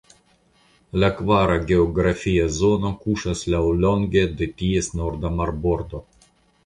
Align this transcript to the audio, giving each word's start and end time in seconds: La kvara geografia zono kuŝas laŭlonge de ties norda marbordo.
La 1.01 1.09
kvara 1.17 1.57
geografia 1.71 2.47
zono 2.57 2.91
kuŝas 3.03 3.45
laŭlonge 3.57 4.25
de 4.41 4.49
ties 4.63 4.93
norda 5.01 5.33
marbordo. 5.43 6.03